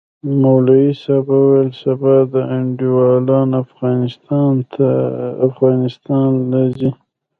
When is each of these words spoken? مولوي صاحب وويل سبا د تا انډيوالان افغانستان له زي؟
مولوي 0.41 0.87
صاحب 1.01 1.25
وويل 1.39 1.69
سبا 1.83 2.15
د 2.25 2.25
تا 2.33 2.41
انډيوالان 2.57 3.49
افغانستان 5.53 6.31
له 6.51 6.61
زي؟ 6.77 6.89